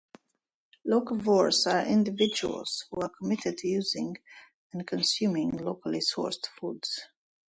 [0.87, 4.17] Locavores are individuals who are committed to using
[4.73, 7.01] and consuming locally sourced foods.